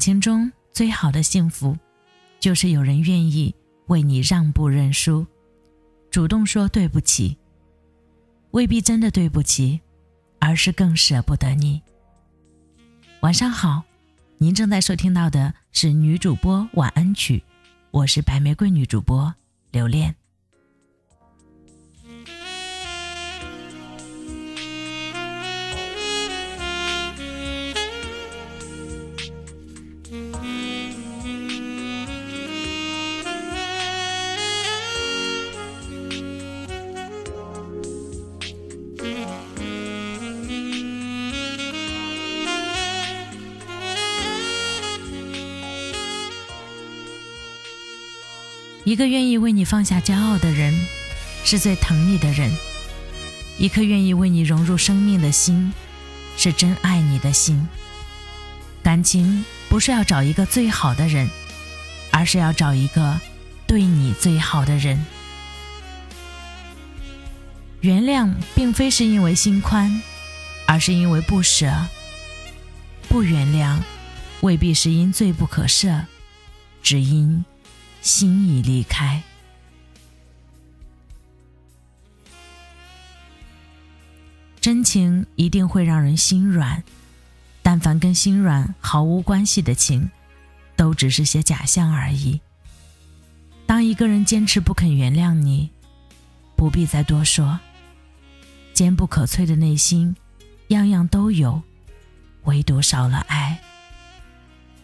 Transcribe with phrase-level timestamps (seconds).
[0.00, 1.76] 情中最好的幸福，
[2.40, 3.54] 就是有人愿意
[3.88, 5.26] 为你让步认输，
[6.10, 7.36] 主动说对不起。
[8.52, 9.80] 未必真的对不起，
[10.40, 11.82] 而是更舍不得你。
[13.20, 13.82] 晚上好，
[14.38, 17.44] 您正在收听到的是女主播晚安曲，
[17.90, 19.34] 我是白玫瑰女主播
[19.70, 20.16] 留恋。
[48.90, 50.74] 一个愿意为你放下骄傲的人，
[51.44, 52.50] 是最疼你的人；
[53.56, 55.72] 一颗愿意为你融入生命的心，
[56.36, 57.68] 是真爱你的心。
[58.82, 61.30] 感情不是要找一个最好的人，
[62.10, 63.20] 而是要找一个
[63.64, 65.06] 对你最好的人。
[67.82, 70.02] 原谅并非是因为心宽，
[70.66, 71.86] 而是因为不舍；
[73.08, 73.78] 不原谅，
[74.40, 76.06] 未必是因罪不可赦，
[76.82, 77.44] 只因。
[78.02, 79.22] 心已离开，
[84.60, 86.82] 真情一定会让人心软。
[87.62, 90.10] 但凡跟心软毫无关系的情，
[90.76, 92.40] 都只是些假象而已。
[93.66, 95.70] 当一个人坚持不肯原谅你，
[96.56, 97.60] 不必再多说。
[98.72, 100.16] 坚不可摧的内心，
[100.68, 101.62] 样样都有，
[102.44, 103.60] 唯独少了爱。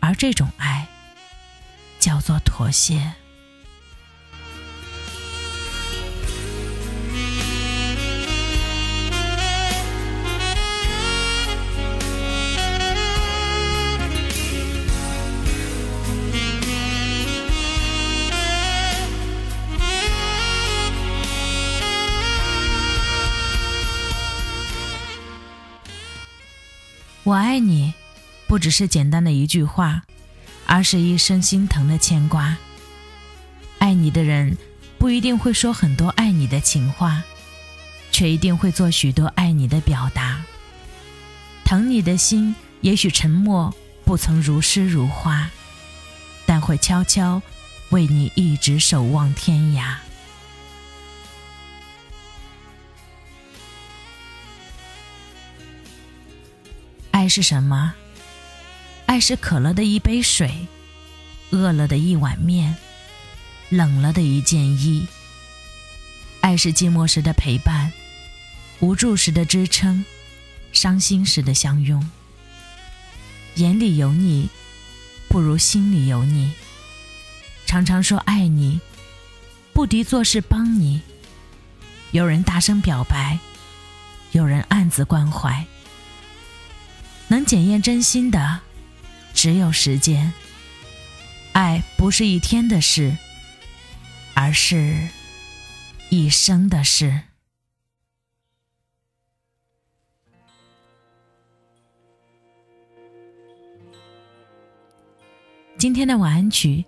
[0.00, 0.88] 而这种爱。
[2.02, 3.12] 叫做妥协。
[27.22, 27.94] 我爱你，
[28.48, 30.02] 不只是简单的一句话。
[30.66, 32.56] 而是一生心疼的牵挂。
[33.78, 34.56] 爱你的人
[34.98, 37.22] 不一定会说很多爱你的情话，
[38.10, 40.42] 却一定会做许多爱你的表达。
[41.64, 43.74] 疼你的心也许沉默，
[44.04, 45.50] 不曾如诗如画，
[46.46, 47.40] 但会悄悄
[47.90, 49.96] 为你一直守望天涯。
[57.10, 57.94] 爱是什么？
[59.12, 60.66] 爱是渴了的一杯水，
[61.50, 62.74] 饿了的一碗面，
[63.68, 65.06] 冷了的一件衣。
[66.40, 67.92] 爱是寂寞时的陪伴，
[68.80, 70.02] 无助时的支撑，
[70.72, 72.10] 伤心时的相拥。
[73.56, 74.48] 眼里有你，
[75.28, 76.54] 不如心里有你。
[77.66, 78.80] 常常说爱你，
[79.74, 81.02] 不敌做事帮你。
[82.12, 83.38] 有人大声表白，
[84.30, 85.66] 有人暗自关怀。
[87.28, 88.60] 能检验真心的。
[89.42, 90.32] 只有时间，
[91.52, 93.16] 爱不是一天的事，
[94.34, 95.08] 而是
[96.10, 97.22] 一生的事。
[105.76, 106.84] 今天的晚安曲，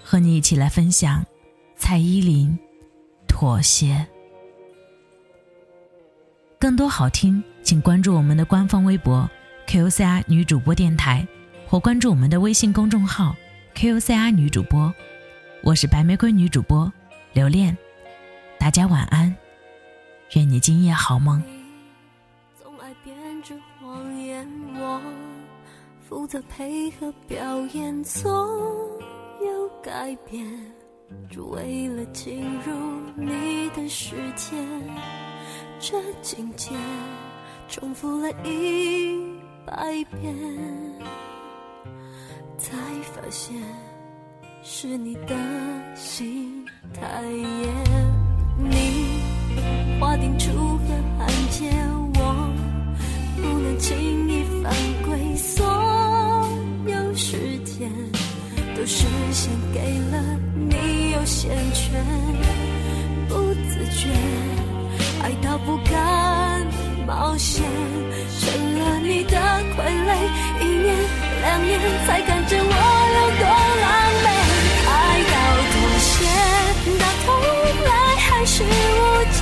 [0.00, 1.26] 和你一起来分享
[1.76, 2.56] 蔡依林
[3.26, 3.94] 《妥协》。
[6.60, 9.28] 更多好听，请关注我们的官方微博
[9.66, 11.26] “QCR 女主播电台”。
[11.68, 13.34] 或关注我们的微信公众号
[13.74, 14.94] “QCR 女主播”，
[15.64, 16.90] 我是白玫瑰女主播
[17.32, 17.76] 留恋，
[18.56, 19.34] 大家晚安，
[20.34, 21.42] 愿你今夜好梦。
[22.62, 25.02] 总爱编织谎言，我
[26.08, 28.30] 负责配合表演，所
[29.42, 30.46] 有改变，
[31.28, 32.72] 只为了进入
[33.16, 34.56] 你的世界。
[35.80, 36.70] 这情节
[37.68, 39.20] 重复了一
[39.66, 39.74] 百
[40.12, 40.32] 遍，
[42.58, 42.76] 才
[43.14, 43.54] 发现
[44.62, 45.36] 是你的
[45.94, 46.64] 心
[46.94, 47.68] 太野。
[48.58, 49.20] 你
[50.00, 50.84] 划定出河
[51.18, 51.70] 汉界，
[52.14, 52.52] 我
[53.36, 54.72] 不能轻易犯
[55.04, 55.36] 规。
[55.36, 55.66] 所
[56.86, 57.90] 有时间
[58.74, 62.04] 都是先给了你优先权，
[63.28, 63.34] 不
[63.68, 64.08] 自觉
[65.22, 66.66] 爱到不敢
[67.06, 67.62] 冒险，
[68.40, 69.55] 成了你的。
[71.56, 73.44] 两年才看见我有多
[73.80, 73.86] 狼
[74.20, 74.28] 狈，
[74.90, 74.92] 爱
[75.32, 75.34] 到
[75.72, 75.74] 妥
[76.04, 76.14] 协，
[77.00, 77.26] 到头
[77.86, 77.90] 来。
[78.28, 78.66] 还是无
[79.32, 79.40] 解，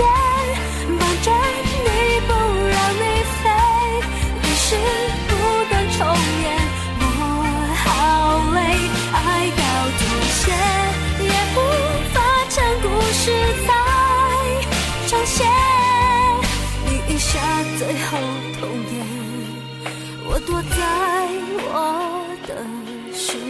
[0.97, 1.27] 绑着
[1.83, 1.89] 你
[2.29, 2.31] 不
[2.71, 3.03] 让你
[3.43, 3.45] 飞，
[4.43, 4.67] 于是
[5.27, 5.33] 不
[5.69, 5.99] 断重
[6.45, 6.47] 演。
[7.01, 7.03] 我
[7.83, 7.85] 好
[8.55, 8.57] 累，
[9.13, 9.19] 爱
[9.59, 9.63] 到
[9.99, 10.01] 妥
[10.31, 10.43] 协
[11.25, 11.27] 也
[11.57, 11.59] 无
[12.15, 12.17] 法
[12.49, 13.23] 将故事
[13.67, 13.69] 再
[15.09, 15.37] 重写。
[16.87, 17.41] 你一下
[17.77, 18.09] 最后
[18.61, 18.95] 痛点，
[20.29, 20.79] 我躲在
[23.25, 23.41] 你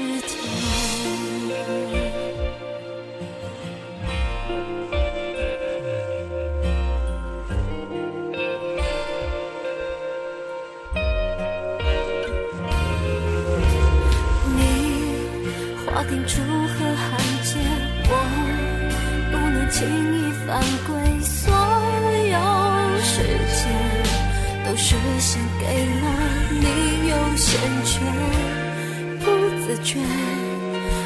[15.85, 15.87] 划。
[16.05, 17.59] 定出河汉界，
[18.09, 18.11] 我
[19.32, 20.88] 不能轻易犯规。
[21.23, 21.43] 所
[22.31, 22.38] 有
[23.03, 23.12] 时
[23.56, 23.59] 间
[24.65, 25.62] 都是先给
[26.00, 26.05] 了
[26.53, 26.65] 你
[27.09, 27.93] 优先权，
[29.66, 29.99] 自觉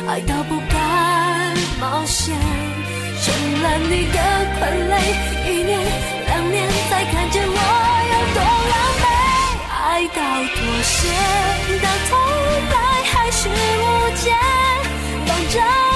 [0.09, 2.35] 爱到不敢冒险，
[3.23, 4.19] 成了你的
[4.59, 4.61] 傀
[4.91, 4.93] 儡。
[5.49, 5.79] 一年
[6.27, 7.53] 两年才看见我
[8.11, 8.39] 有多
[8.71, 9.07] 狼狈，
[9.71, 10.19] 爱到
[10.57, 10.99] 妥协，
[11.81, 12.17] 到头
[12.73, 13.53] 来还是无
[14.17, 14.35] 解。
[15.51, 15.88] 着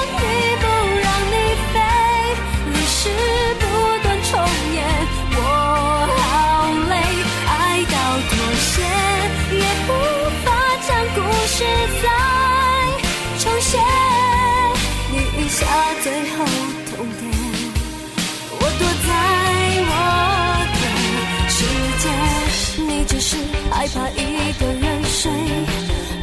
[23.93, 25.31] 怕一个人睡，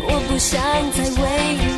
[0.02, 1.69] 我不想再为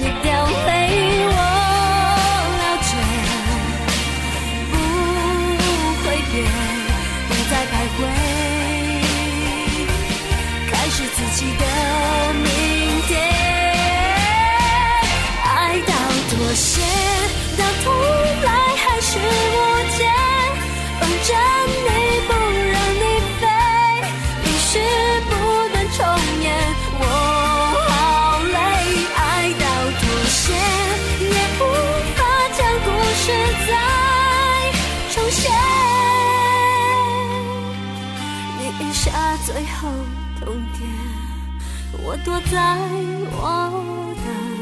[38.82, 39.88] 许下最后
[40.40, 40.82] 通牒
[42.02, 42.78] 我躲在
[43.30, 43.70] 我
[44.16, 44.61] 的